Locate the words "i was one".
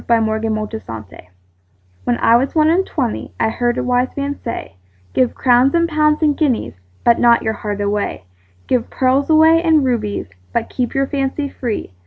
0.17-0.61, 2.17-2.69